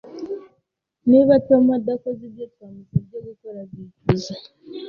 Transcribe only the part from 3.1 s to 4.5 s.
gukora, azicuza